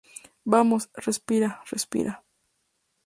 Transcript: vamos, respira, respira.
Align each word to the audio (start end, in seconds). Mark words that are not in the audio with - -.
vamos, 0.53 0.83
respira, 1.07 1.49
respira. 1.71 2.13